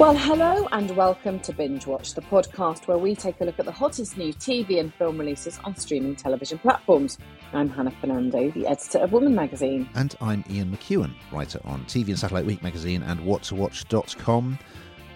[0.00, 3.66] Well, hello and welcome to Binge Watch, the podcast where we take a look at
[3.66, 7.18] the hottest new TV and film releases on streaming television platforms.
[7.52, 9.86] I'm Hannah Fernando, the editor of Woman magazine.
[9.94, 14.58] And I'm Ian McEwan, writer on TV and Satellite Week magazine and whattowatch.com.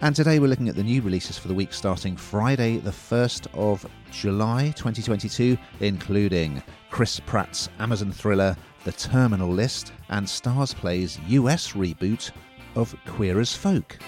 [0.02, 3.46] And today we're looking at the new releases for the week starting Friday, the 1st
[3.54, 12.32] of July 2022, including Chris Pratt's Amazon thriller The Terminal List and StarzPlay's US reboot
[12.76, 13.98] of Queer as Folk.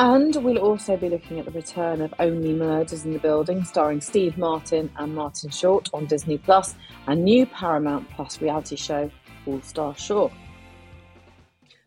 [0.00, 4.00] And we'll also be looking at the return of Only Murders in the Building, starring
[4.00, 6.76] Steve Martin and Martin Short on Disney Plus,
[7.08, 9.10] and new Paramount Plus reality show
[9.46, 10.30] All Star Shore.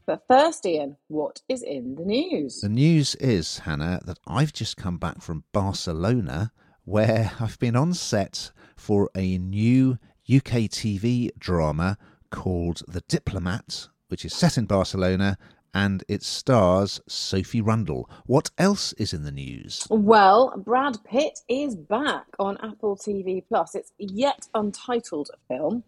[0.05, 2.59] But first, Ian, what is in the news?
[2.59, 6.51] The news is, Hannah, that I've just come back from Barcelona,
[6.83, 11.97] where I've been on set for a new UK TV drama
[12.29, 15.37] called The Diplomat, which is set in Barcelona
[15.73, 18.09] and it stars Sophie Rundle.
[18.25, 19.87] What else is in the news?
[19.89, 23.75] Well, Brad Pitt is back on Apple TV Plus.
[23.75, 25.83] It's yet untitled film,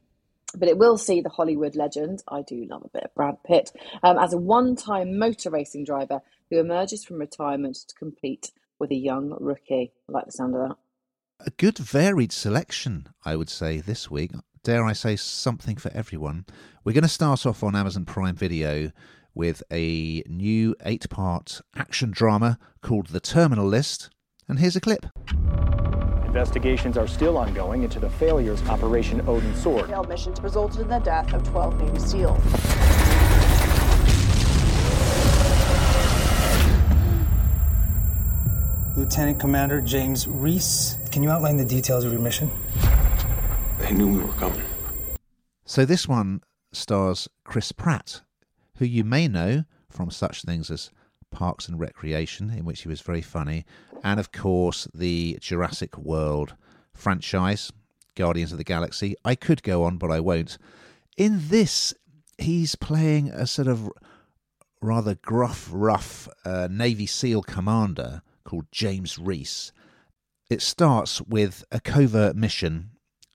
[0.58, 2.24] but it will see the Hollywood legend.
[2.28, 3.72] I do love a bit of Brad Pitt
[4.04, 8.96] um, as a one-time motor racing driver who emerges from retirement to compete with a
[8.96, 9.92] young rookie.
[10.08, 10.78] I like the sound of that.
[11.46, 14.32] A good varied selection, I would say, this week.
[14.64, 16.46] Dare I say something for everyone?
[16.86, 18.92] We're going to start off on Amazon Prime Video
[19.36, 24.10] with a new eight part action drama called The Terminal List.
[24.48, 25.06] And here's a clip.
[26.26, 29.88] Investigations are still ongoing into the failures of Operation Odin Sword.
[29.88, 32.44] Failed missions resulted in the death of 12 Navy SEALs.
[38.96, 42.50] Lieutenant Commander James Reese, can you outline the details of your mission?
[43.80, 44.62] They knew we were coming.
[45.66, 48.22] So this one stars Chris Pratt
[48.84, 50.92] who you may know from such things as
[51.32, 53.66] Parks and Recreation, in which he was very funny,
[54.04, 56.56] and of course the Jurassic World
[56.94, 57.72] franchise,
[58.16, 59.16] Guardians of the Galaxy.
[59.24, 60.58] I could go on, but I won't.
[61.16, 61.94] In this,
[62.38, 63.90] he's playing a sort of
[64.82, 69.72] rather gruff, rough uh, Navy SEAL commander called James Reese.
[70.50, 72.92] It starts with a covert mission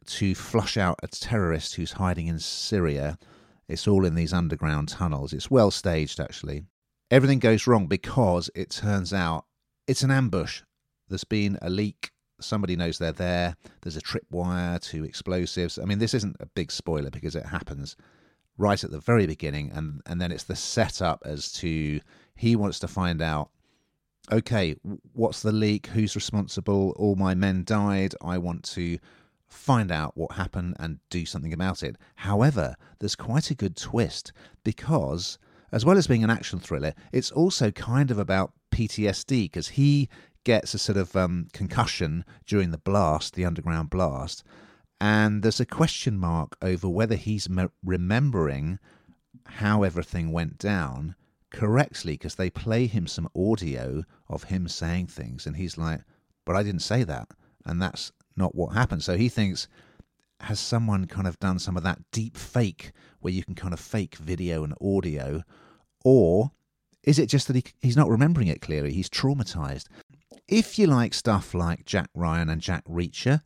[0.06, 3.18] to flush out a terrorist who's hiding in Syria
[3.68, 5.32] it's all in these underground tunnels.
[5.32, 6.64] It's well staged, actually.
[7.10, 9.44] Everything goes wrong because it turns out
[9.86, 10.62] it's an ambush.
[11.08, 12.10] There's been a leak.
[12.40, 13.56] Somebody knows they're there.
[13.82, 15.78] There's a tripwire to explosives.
[15.78, 17.96] I mean, this isn't a big spoiler because it happens
[18.56, 22.00] right at the very beginning, and, and then it's the setup as to
[22.34, 23.50] he wants to find out
[24.30, 24.76] okay,
[25.14, 25.86] what's the leak?
[25.88, 26.94] Who's responsible?
[26.96, 28.14] All my men died.
[28.22, 28.98] I want to
[29.48, 31.96] find out what happened and do something about it.
[32.16, 34.32] However, there's quite a good twist
[34.64, 35.38] because,
[35.72, 40.08] as well as being an action thriller, it's also kind of about PTSD because he
[40.44, 44.44] gets a sort of um, concussion during the blast, the underground blast,
[45.00, 48.78] and there's a question mark over whether he's me- remembering
[49.46, 51.14] how everything went down
[51.50, 56.00] correctly because they play him some audio of him saying things and he's like,
[56.44, 57.28] but I didn't say that.
[57.64, 59.02] And that's not what happened.
[59.02, 59.68] So he thinks,
[60.40, 63.80] has someone kind of done some of that deep fake where you can kind of
[63.80, 65.42] fake video and audio?
[66.04, 66.52] Or
[67.02, 68.92] is it just that he, he's not remembering it clearly?
[68.92, 69.86] He's traumatized.
[70.46, 73.42] If you like stuff like Jack Ryan and Jack Reacher,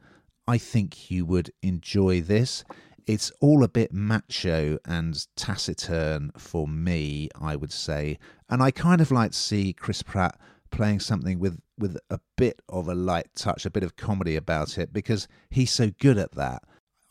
[0.46, 2.64] I think you would enjoy this.
[3.06, 8.18] It's all a bit macho and taciturn for me, I would say.
[8.48, 10.38] And I kind of like to see Chris Pratt
[10.72, 14.78] playing something with with a bit of a light touch, a bit of comedy about
[14.78, 16.62] it because he's so good at that.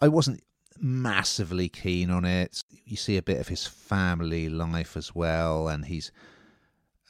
[0.01, 0.41] I wasn't
[0.79, 2.63] massively keen on it.
[2.85, 6.11] You see a bit of his family life as well, and he's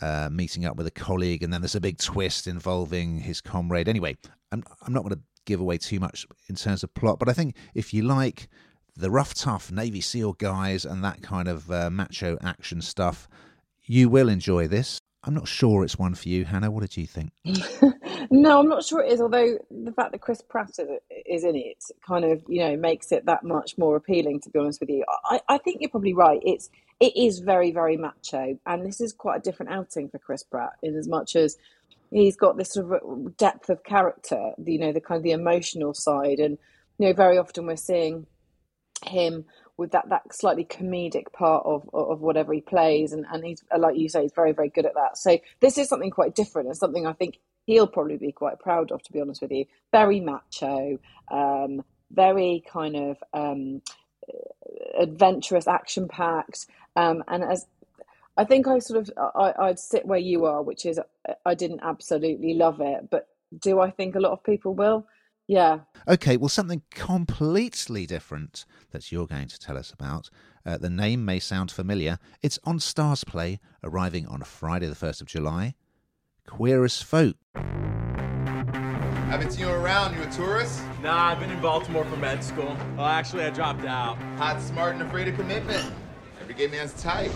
[0.01, 3.87] uh, meeting up with a colleague, and then there's a big twist involving his comrade.
[3.87, 4.17] Anyway,
[4.51, 7.33] I'm I'm not going to give away too much in terms of plot, but I
[7.33, 8.47] think if you like
[8.95, 13.27] the rough, tough Navy SEAL guys and that kind of uh, macho action stuff,
[13.83, 15.00] you will enjoy this.
[15.23, 16.71] I'm not sure it's one for you, Hannah.
[16.71, 17.31] What did you think?
[18.31, 19.21] no, I'm not sure it is.
[19.21, 20.71] Although the fact that Chris Pratt
[21.27, 24.41] is in it kind of you know makes it that much more appealing.
[24.41, 26.39] To be honest with you, I, I think you're probably right.
[26.43, 26.69] It's
[26.99, 30.73] it is very very macho, and this is quite a different outing for Chris Pratt
[30.81, 31.57] in as much as
[32.09, 34.53] he's got this sort of depth of character.
[34.65, 36.57] You know, the kind of the emotional side, and
[36.97, 38.25] you know, very often we're seeing
[39.05, 39.45] him
[39.81, 43.97] with that that slightly comedic part of of whatever he plays, and and he's like
[43.97, 45.17] you say, he's very very good at that.
[45.17, 48.91] So this is something quite different, and something I think he'll probably be quite proud
[48.91, 49.01] of.
[49.03, 50.99] To be honest with you, very macho,
[51.31, 53.81] um, very kind of um,
[54.99, 57.65] adventurous, action packed, um, and as
[58.37, 60.99] I think I sort of I, I'd sit where you are, which is
[61.45, 63.27] I didn't absolutely love it, but
[63.59, 65.07] do I think a lot of people will?
[65.51, 65.79] Yeah.
[66.07, 70.29] Okay, well, something completely different that you're going to tell us about.
[70.65, 72.19] Uh, the name may sound familiar.
[72.41, 75.75] It's on StarzPlay, arriving on Friday, the 1st of July.
[76.47, 77.35] Queer as Folk.
[79.27, 80.15] Haven't seen you around.
[80.15, 80.83] You a tourist?
[81.03, 82.77] Nah, I've been in Baltimore for med school.
[82.95, 84.17] Well, actually, I dropped out.
[84.37, 85.85] Hot, smart, and afraid of commitment.
[86.39, 87.31] Every gay man's type.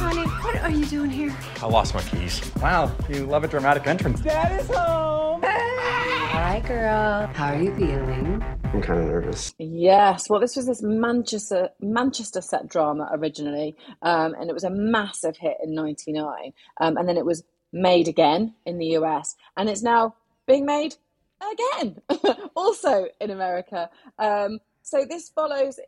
[0.00, 1.36] Honey, what are you doing here?
[1.60, 2.40] I lost my keys.
[2.56, 4.18] Wow, you love a dramatic entrance.
[4.20, 5.42] Dad is home!
[5.44, 7.26] Hi, girl.
[7.34, 8.42] How are you feeling?
[8.64, 9.54] I'm kind of nervous.
[9.58, 14.70] Yes, well, this was this Manchester Manchester set drama originally, um, and it was a
[14.70, 19.68] massive hit in '99, um, and then it was made again in the US, and
[19.68, 20.14] it's now
[20.46, 20.94] being made
[21.42, 21.98] again,
[22.56, 23.90] also in America.
[24.18, 25.78] Um, so this follows.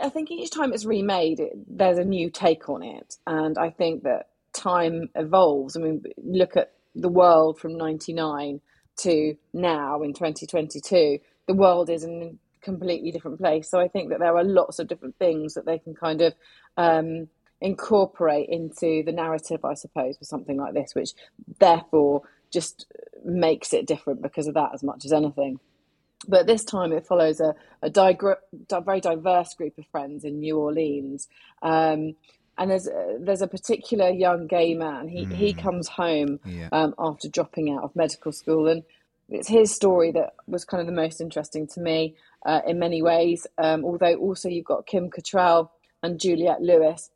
[0.00, 3.70] I think each time it's remade, it, there's a new take on it, and I
[3.70, 5.76] think that time evolves.
[5.76, 8.60] I mean, look at the world from '99
[8.98, 11.18] to now in 2022.
[11.46, 13.68] The world is in a completely different place.
[13.68, 16.34] So I think that there are lots of different things that they can kind of
[16.76, 17.28] um,
[17.60, 21.10] incorporate into the narrative, I suppose, for something like this, which
[21.58, 22.22] therefore
[22.52, 22.86] just
[23.24, 25.58] makes it different because of that as much as anything.
[26.28, 28.36] But this time it follows a, a digre-
[28.84, 31.28] very diverse group of friends in New Orleans.
[31.62, 32.14] Um,
[32.58, 35.08] and there's a, there's a particular young gay man.
[35.08, 36.68] He he comes home Yeah.
[36.70, 38.82] um, after dropping out of medical school, and
[39.30, 42.14] it's his story that was kind of the most interesting to me
[42.44, 43.46] uh, in many ways.
[43.58, 45.70] Um, although also you've got Kim Cattrall
[46.02, 47.10] and Juliette Lewis,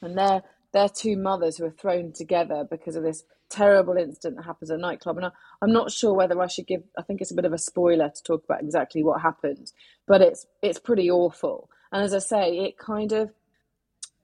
[0.00, 4.44] and they're they're two mothers who are thrown together because of this terrible incident that
[4.44, 5.16] happens at a nightclub.
[5.16, 5.30] And I,
[5.60, 6.82] I'm not sure whether I should give.
[6.96, 9.72] I think it's a bit of a spoiler to talk about exactly what happened,
[10.06, 11.68] but it's it's pretty awful.
[11.92, 13.30] And as I say, it kind of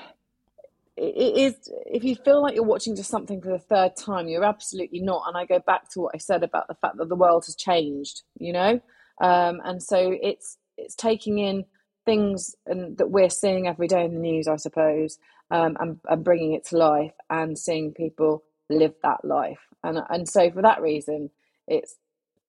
[0.97, 4.45] it is if you feel like you're watching just something for the third time you're
[4.45, 7.17] absolutely not and i go back to what i said about the fact that the
[7.17, 8.79] world has changed you know
[9.23, 11.65] um, and so it's it's taking in
[12.05, 15.19] things and that we're seeing every day in the news i suppose
[15.53, 20.29] um, and, and bringing it to life and seeing people live that life and and
[20.29, 21.31] so for that reason
[21.69, 21.97] it's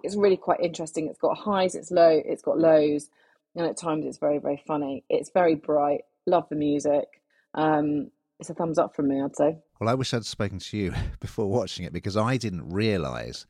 [0.03, 3.09] it's really quite interesting it's got highs it's low it's got lows
[3.55, 7.21] and at times it's very very funny it's very bright love the music
[7.55, 8.09] um,
[8.39, 9.57] it's a thumbs up from me, I'd say.
[9.79, 13.45] Well, I wish I'd spoken to you before watching it because I didn't realise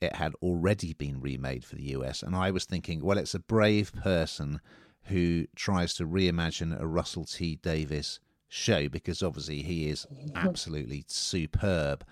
[0.00, 2.22] it had already been remade for the US.
[2.22, 4.60] And I was thinking, well, it's a brave person
[5.04, 8.20] who tries to reimagine a Russell T Davies
[8.54, 12.04] show because obviously he is absolutely superb.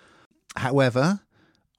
[0.57, 1.21] However,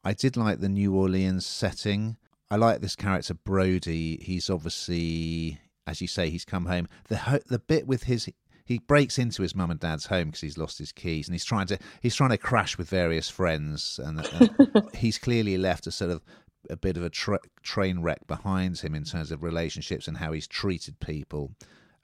[0.03, 2.17] I did like the New Orleans setting.
[2.49, 4.17] I like this character Brody.
[4.21, 6.87] He's obviously, as you say, he's come home.
[7.09, 8.29] The ho- the bit with his
[8.65, 11.43] he breaks into his mum and dad's home because he's lost his keys and he's
[11.43, 15.91] trying to he's trying to crash with various friends and, and he's clearly left a
[15.91, 16.23] sort of
[16.69, 20.31] a bit of a tra- train wreck behind him in terms of relationships and how
[20.31, 21.51] he's treated people.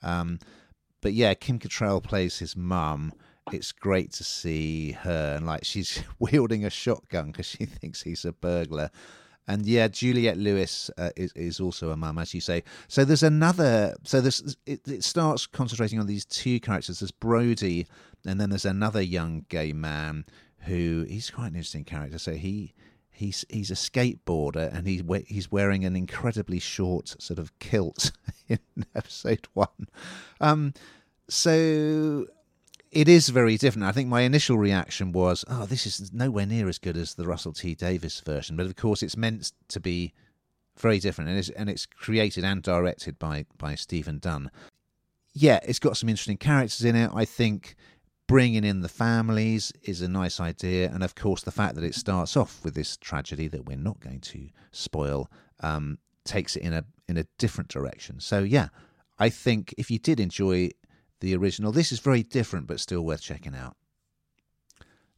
[0.04, 0.40] Um,
[1.02, 3.14] but yeah, Kim Cattrall plays his mum.
[3.52, 8.26] It's great to see her and like she's wielding a shotgun because she thinks he's
[8.26, 8.92] a burglar.
[9.48, 12.64] And yeah, Juliette Lewis uh, is is also a mum, as you say.
[12.88, 13.96] So there's another.
[14.04, 17.00] So this it, it starts concentrating on these two characters.
[17.00, 17.88] There's Brody,
[18.28, 20.26] and then there's another young gay man
[20.60, 22.20] who he's quite an interesting character.
[22.20, 22.76] So he
[23.20, 28.12] he's he's a skateboarder, and he's he's wearing an incredibly short sort of kilt
[28.48, 28.60] in
[28.96, 29.88] episode one.
[30.40, 30.74] Um,
[31.30, 32.26] so
[32.92, 33.88] it is very different.
[33.88, 37.26] I think my initial reaction was, "Oh, this is nowhere near as good as the
[37.26, 40.14] Russell T Davies version." But of course, it's meant to be
[40.78, 44.50] very different, and it's, and it's created and directed by by Stephen Dunn.
[45.34, 47.12] Yeah, it's got some interesting characters in it.
[47.14, 47.76] I think
[48.28, 51.96] bringing in the families is a nice idea, and of course, the fact that it
[51.96, 55.30] starts off with this tragedy that we're not going to spoil
[55.62, 58.20] um, takes it in a in a different direction.
[58.20, 58.70] So yeah,
[59.20, 60.72] I think if you did enjoy
[61.20, 61.72] the original.
[61.72, 63.76] This is very different, but still worth checking out.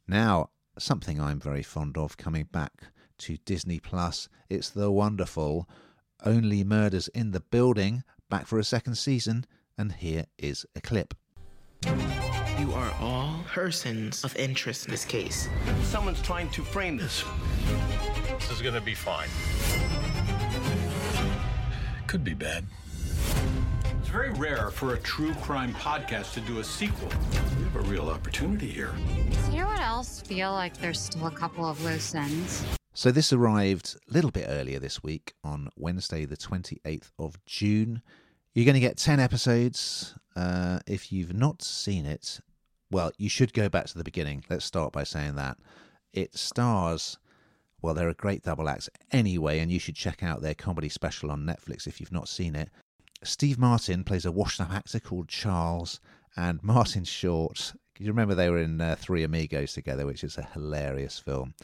[0.06, 2.72] Now, something I'm very fond of coming back
[3.18, 4.28] to Disney Plus.
[4.48, 5.68] It's the wonderful
[6.24, 9.46] Only Murders in the Building, back for a second season,
[9.78, 11.14] and here is a clip.
[12.58, 15.48] You are all persons of interest in this case.
[15.82, 17.24] Someone's trying to frame this.
[18.38, 19.28] This is gonna be fine.
[22.06, 22.66] Could be bad.
[24.12, 27.08] It's very rare for a true crime podcast to do a sequel.
[27.56, 28.92] We have a real opportunity here.
[29.50, 32.62] You know what else feel like there's still a couple of loose ends?
[32.92, 38.02] So this arrived a little bit earlier this week on Wednesday, the 28th of June.
[38.52, 40.14] You're going to get 10 episodes.
[40.36, 42.38] Uh, if you've not seen it,
[42.90, 44.44] well, you should go back to the beginning.
[44.50, 45.56] Let's start by saying that.
[46.12, 47.16] It stars,
[47.80, 51.30] well, they're a great double act anyway, and you should check out their comedy special
[51.30, 52.68] on Netflix if you've not seen it.
[53.24, 56.00] Steve Martin plays a washed up actor called Charles,
[56.36, 57.72] and Martin Short.
[57.98, 61.54] You remember they were in uh, Three Amigos together, which is a hilarious film.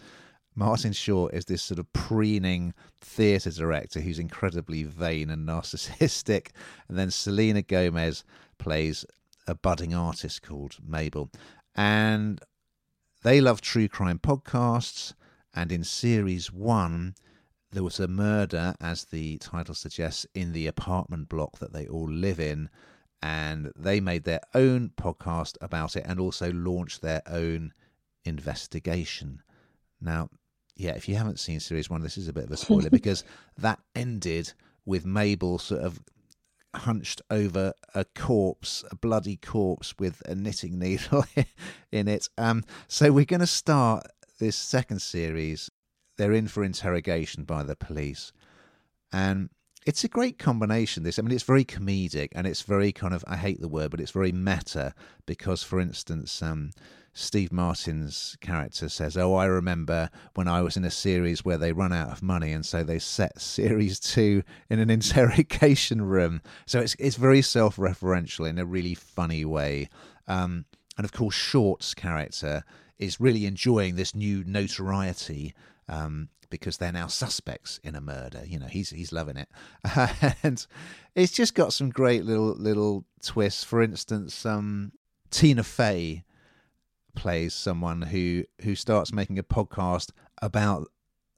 [0.54, 6.48] Martin Short is this sort of preening theatre director who's incredibly vain and narcissistic.
[6.88, 8.24] And then Selena Gomez
[8.58, 9.04] plays
[9.46, 11.30] a budding artist called Mabel.
[11.74, 12.40] And
[13.22, 15.14] they love true crime podcasts.
[15.54, 17.14] And in series one,
[17.70, 22.08] there was a murder, as the title suggests, in the apartment block that they all
[22.08, 22.70] live in.
[23.20, 27.72] And they made their own podcast about it and also launched their own
[28.24, 29.42] investigation.
[30.00, 30.30] Now,
[30.76, 33.24] yeah, if you haven't seen series one, this is a bit of a spoiler because
[33.58, 34.52] that ended
[34.86, 36.00] with Mabel sort of
[36.74, 41.24] hunched over a corpse, a bloody corpse with a knitting needle
[41.92, 42.28] in it.
[42.38, 44.06] Um, so we're going to start
[44.38, 45.70] this second series.
[46.18, 48.32] They're in for interrogation by the police,
[49.10, 49.48] and
[49.86, 51.02] it's a great combination.
[51.02, 53.90] This, I mean, it's very comedic and it's very kind of I hate the word,
[53.90, 54.92] but it's very meta
[55.24, 56.72] because, for instance, um,
[57.14, 61.72] Steve Martin's character says, "Oh, I remember when I was in a series where they
[61.72, 66.80] run out of money, and so they set series two in an interrogation room." So
[66.80, 69.88] it's it's very self-referential in a really funny way.
[70.26, 72.62] Um, and of course, Short's character
[72.98, 75.54] is really enjoying this new notoriety
[75.88, 78.42] um, because they're now suspects in a murder.
[78.44, 79.48] You know, he's he's loving it,
[80.42, 80.66] and
[81.14, 83.64] it's just got some great little little twists.
[83.64, 84.92] For instance, um,
[85.30, 86.24] Tina Fey
[87.14, 90.88] plays someone who who starts making a podcast about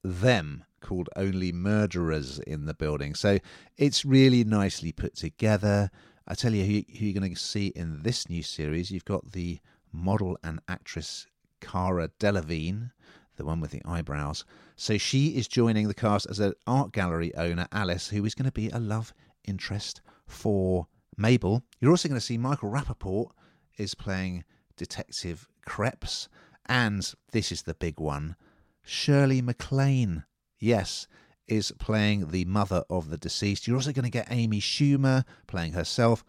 [0.03, 3.15] them called Only Murderers in the Building.
[3.15, 3.39] So
[3.77, 5.91] it's really nicely put together.
[6.27, 8.91] I tell you who, who you're going to see in this new series.
[8.91, 9.61] You've got the
[9.93, 11.27] model and actress
[11.61, 12.93] Cara Delevingne,
[13.41, 14.45] the one with the eyebrows.
[14.77, 18.45] So she is joining the cast as an art gallery owner, Alice, who is going
[18.45, 21.63] to be a love interest for Mabel.
[21.81, 23.31] You're also going to see Michael Rapaport
[23.79, 24.45] is playing
[24.77, 26.29] Detective Kreps.
[26.67, 28.37] And this is the big one
[28.83, 30.25] Shirley MacLaine,
[30.59, 31.09] yes,
[31.49, 33.67] is playing the mother of the deceased.
[33.67, 36.25] You're also going to get Amy Schumer playing herself.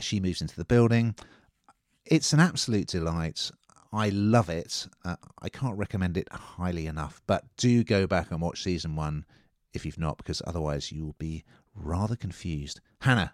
[0.00, 1.14] She moves into the building.
[2.04, 3.52] It's an absolute delight.
[3.96, 4.86] I love it.
[5.06, 9.24] Uh, I can't recommend it highly enough, but do go back and watch season one
[9.72, 12.80] if you've not, because otherwise you will be rather confused.
[13.00, 13.32] Hannah,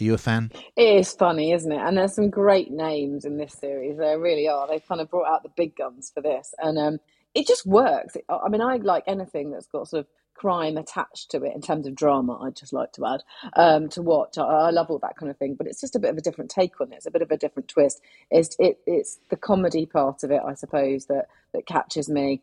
[0.00, 0.50] are you a fan?
[0.76, 1.78] It is funny, isn't it?
[1.80, 3.98] And there's some great names in this series.
[3.98, 4.66] There really are.
[4.66, 6.98] They've kind of brought out the big guns for this, and um,
[7.34, 8.16] it just works.
[8.28, 10.06] I mean, I like anything that's got sort of
[10.40, 12.38] crime attached to it in terms of drama.
[12.40, 14.38] I'd just like to add um, to watch.
[14.38, 16.22] I, I, love all that kind of thing, but it's just a bit of a
[16.22, 16.96] different take on it.
[16.96, 18.00] It's a bit of a different twist.
[18.30, 22.40] It's it, it's the comedy part of it, I suppose, that that catches me.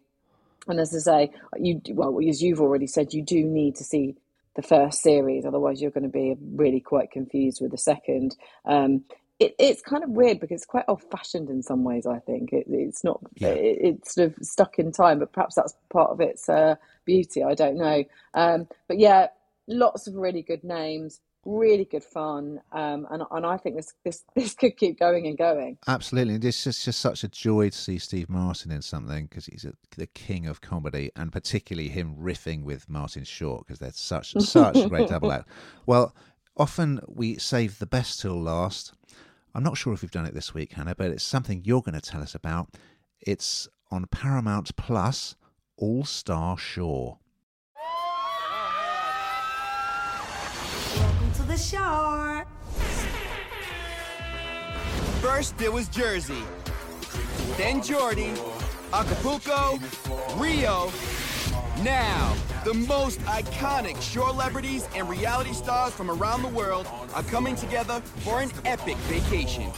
[0.67, 4.15] And as I say, you well, as you've already said, you do need to see
[4.55, 5.43] the first series.
[5.43, 8.35] Otherwise, you're going to be really quite confused with the second.
[8.63, 9.05] Um,
[9.39, 12.05] it, it's kind of weird because it's quite old fashioned in some ways.
[12.05, 13.19] I think it, it's not.
[13.35, 13.49] Yeah.
[13.49, 16.75] It, it's sort of stuck in time, but perhaps that's part of its uh,
[17.05, 17.43] beauty.
[17.43, 18.03] I don't know.
[18.33, 19.27] Um, but yeah,
[19.67, 24.23] lots of really good names really good fun, um, and and I think this this
[24.35, 25.77] this could keep going and going.
[25.87, 29.65] Absolutely, it's just just such a joy to see Steve Martin in something because he's
[29.65, 34.33] a, the king of comedy, and particularly him riffing with Martin Short because they're such
[34.33, 35.47] such a great double act.
[35.85, 36.13] Well,
[36.57, 38.93] often we save the best till last.
[39.57, 41.99] I'm not sure if we've done it this week, Hannah, but it's something you're going
[41.99, 42.75] to tell us about.
[43.19, 45.35] It's on Paramount Plus,
[45.77, 47.17] All Star Shore.
[50.95, 52.45] Welcome to the shore.
[55.21, 56.43] First, there was Jersey,
[57.57, 58.33] then Geordie,
[58.93, 59.79] Acapulco,
[60.35, 60.91] Rio.
[61.83, 67.55] Now, the most iconic shore celebrities and reality stars from around the world are coming
[67.55, 69.71] together for an epic vacation.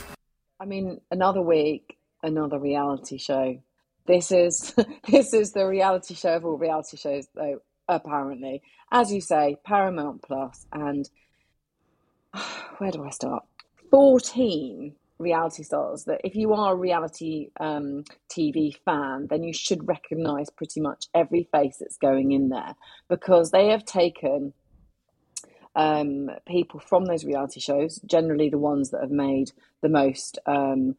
[0.61, 3.61] I mean, another week, another reality show.
[4.05, 4.73] This is
[5.09, 7.59] this is the reality show of all reality shows, though.
[7.89, 11.09] Apparently, as you say, Paramount Plus, and
[12.77, 13.43] where do I start?
[13.91, 19.87] 14 reality stars that if you are a reality um, TV fan, then you should
[19.87, 22.75] recognize pretty much every face that's going in there
[23.09, 24.53] because they have taken
[25.75, 30.95] um, people from those reality shows, generally the ones that have made the most um,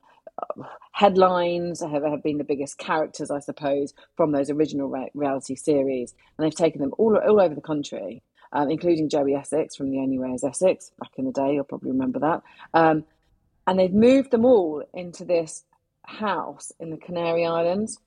[0.93, 6.15] headlines, have, have been the biggest characters, I suppose, from those original re- reality series,
[6.37, 8.23] and they've taken them all, all over the country
[8.53, 11.55] um, including Joey Essex from The Only Way is Essex back in the day.
[11.55, 12.43] You'll probably remember that.
[12.75, 13.05] Um,
[13.71, 15.65] and they've moved them all into this
[16.05, 18.00] house in the Canary Islands,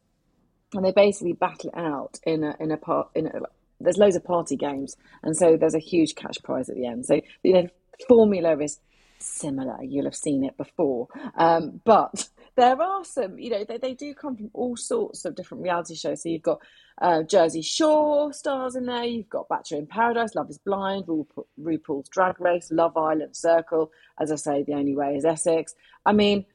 [0.74, 3.40] and they basically battle it out in a in a part in a,
[3.80, 7.06] there's loads of party games, and so there's a huge cash prize at the end.
[7.06, 7.68] So you know,
[8.10, 8.82] formula is
[9.20, 9.82] similar.
[9.82, 13.38] You'll have seen it before, um, but there are some.
[13.38, 16.24] You know, they, they do come from all sorts of different reality shows.
[16.24, 16.62] So you've got
[17.02, 19.04] uh, Jersey Shore stars in there.
[19.04, 23.92] You've got Bachelor in Paradise, Love Is Blind, RuPaul, RuPaul's Drag Race, Love Island, Circle.
[24.20, 25.74] As I say, the only way is Essex.
[26.06, 26.46] I mean,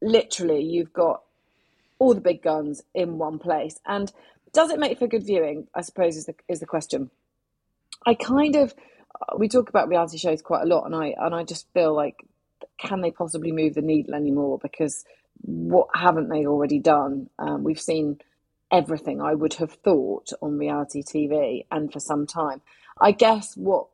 [0.00, 1.22] literally, you've got
[1.98, 3.78] all the big guns in one place.
[3.86, 4.12] And
[4.52, 5.68] does it make for good viewing?
[5.74, 7.10] I suppose is the is the question.
[8.06, 8.74] I kind of
[9.38, 12.16] we talk about reality shows quite a lot, and I and I just feel like
[12.78, 14.58] can they possibly move the needle anymore?
[14.60, 15.04] Because
[15.40, 17.28] what haven't they already done?
[17.38, 18.20] Um, we've seen
[18.70, 22.60] everything I would have thought on reality TV, and for some time.
[23.00, 23.86] I guess what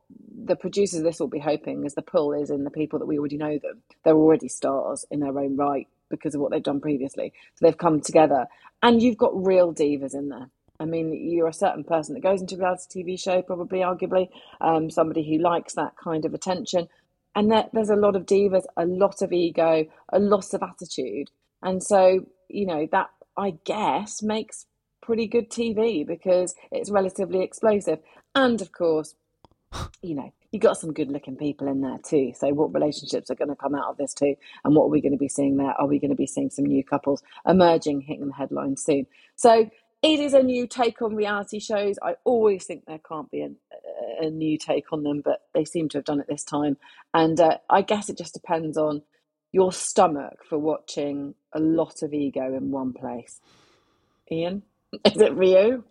[0.45, 3.05] the producers of this will be hoping is the pull is in the people that
[3.05, 3.81] we already know them.
[4.03, 7.33] They're already stars in their own right because of what they've done previously.
[7.55, 8.47] So they've come together,
[8.83, 10.49] and you've got real divas in there.
[10.79, 14.29] I mean, you're a certain person that goes into a reality TV show, probably, arguably,
[14.61, 16.87] um, somebody who likes that kind of attention.
[17.35, 21.29] And there, there's a lot of divas, a lot of ego, a lot of attitude.
[21.61, 24.65] And so, you know, that I guess makes
[25.01, 27.99] pretty good TV because it's relatively explosive.
[28.35, 29.15] And of course,
[30.01, 32.33] you know, you got some good looking people in there too.
[32.35, 34.35] So, what relationships are going to come out of this too?
[34.63, 35.73] And what are we going to be seeing there?
[35.79, 39.05] Are we going to be seeing some new couples emerging, hitting the headlines soon?
[39.35, 39.69] So,
[40.01, 41.97] it is a new take on reality shows.
[42.01, 43.41] I always think there can't be
[44.21, 46.77] a, a new take on them, but they seem to have done it this time.
[47.13, 49.01] And uh, I guess it just depends on
[49.51, 53.41] your stomach for watching a lot of ego in one place.
[54.31, 54.63] Ian,
[55.05, 55.83] is it Rio?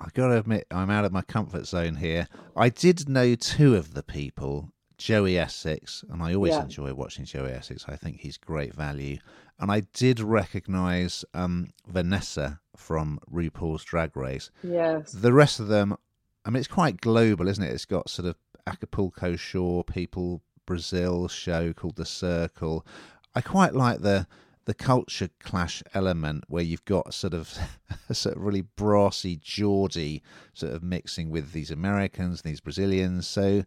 [0.00, 2.26] I've got to admit, I'm out of my comfort zone here.
[2.56, 6.62] I did know two of the people, Joey Essex, and I always yeah.
[6.62, 7.84] enjoy watching Joey Essex.
[7.86, 9.18] I think he's great value.
[9.60, 14.50] And I did recognise um, Vanessa from RuPaul's Drag Race.
[14.64, 15.12] Yes.
[15.12, 15.96] The rest of them,
[16.44, 17.72] I mean, it's quite global, isn't it?
[17.72, 22.86] It's got sort of Acapulco Shore people, Brazil show called The Circle.
[23.34, 24.26] I quite like the
[24.64, 27.58] the culture clash element where you've got sort of
[28.12, 33.26] sort of really brassy Geordie sort of mixing with these Americans, these Brazilians.
[33.26, 33.64] So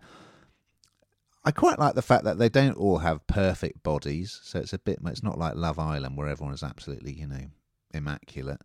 [1.44, 4.40] I quite like the fact that they don't all have perfect bodies.
[4.44, 7.48] So it's a bit, it's not like Love Island where everyone is absolutely, you know,
[7.96, 8.62] immaculate.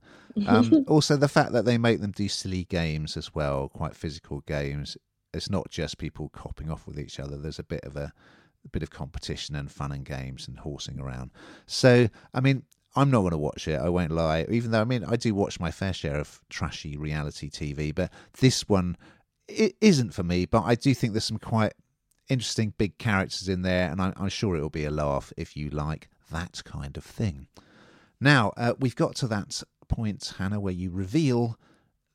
[0.46, 4.40] Um, also, the fact that they make them do silly games as well, quite physical
[4.40, 4.96] games.
[5.32, 7.36] It's not just people copping off with each other.
[7.36, 8.12] There's a bit of a,
[8.64, 11.30] a bit of competition and fun and games and horsing around.
[11.66, 12.64] So, I mean,
[12.96, 13.80] I'm not going to watch it.
[13.80, 14.46] I won't lie.
[14.48, 18.10] Even though I mean, I do watch my fair share of trashy reality TV, but
[18.40, 18.96] this one
[19.50, 20.46] it isn't for me.
[20.46, 21.74] But I do think there's some quite
[22.28, 25.70] interesting big characters in there, and I'm, I'm sure it'll be a laugh if you
[25.70, 27.48] like that kind of thing.
[28.20, 31.58] Now, uh, we've got to that point, Hannah, where you reveal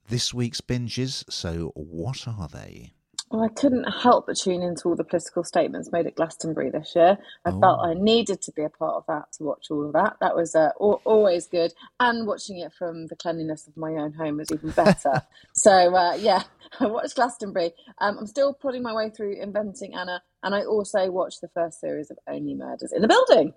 [0.07, 1.23] this week's binges.
[1.31, 2.93] So, what are they?
[3.31, 6.93] Well, I couldn't help but tune into all the political statements made at Glastonbury this
[6.95, 7.17] year.
[7.43, 7.59] I oh.
[7.59, 10.17] felt I needed to be a part of that to watch all of that.
[10.21, 14.37] That was uh, always good, and watching it from the cleanliness of my own home
[14.37, 15.23] was even better.
[15.53, 16.43] so uh, yeah,
[16.79, 17.71] I watched Glastonbury.
[17.97, 21.79] Um, I'm still plodding my way through Inventing Anna, and I also watched the first
[21.79, 23.53] series of Only Murders in the Building.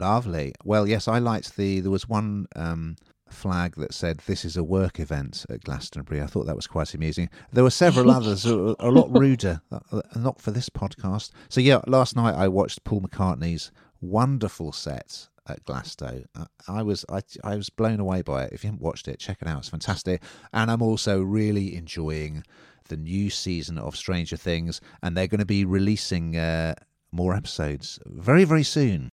[0.00, 0.54] Lovely.
[0.64, 1.80] Well, yes, I liked the.
[1.80, 2.96] There was one um,
[3.28, 6.22] flag that said "This is a work event" at Glastonbury.
[6.22, 7.28] I thought that was quite amusing.
[7.52, 11.30] There were several others, a, a lot ruder, uh, uh, not for this podcast.
[11.48, 16.24] So yeah, last night I watched Paul McCartney's wonderful set at Glasto.
[16.36, 18.52] Uh, I was I, I was blown away by it.
[18.52, 19.58] If you haven't watched it, check it out.
[19.58, 20.22] It's fantastic.
[20.52, 22.44] And I'm also really enjoying
[22.88, 26.74] the new season of Stranger Things, and they're going to be releasing uh,
[27.10, 29.10] more episodes very very soon.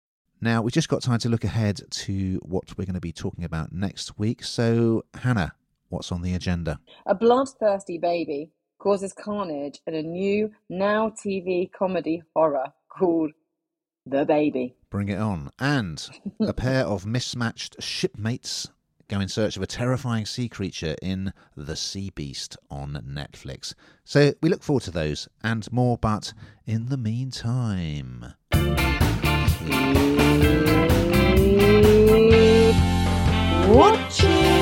[0.44, 3.44] Now, we've just got time to look ahead to what we're going to be talking
[3.44, 4.42] about next week.
[4.42, 5.54] So, Hannah,
[5.88, 6.80] what's on the agenda?
[7.06, 8.50] A bloodthirsty baby
[8.80, 13.30] causes carnage in a new Now TV comedy horror called
[14.04, 14.74] The Baby.
[14.90, 15.50] Bring it on.
[15.60, 16.04] And
[16.40, 18.68] a pair of mismatched shipmates
[19.06, 23.74] go in search of a terrifying sea creature in The Sea Beast on Netflix.
[24.04, 26.32] So we look forward to those and more, but
[26.66, 28.34] in the meantime
[33.68, 34.61] watching.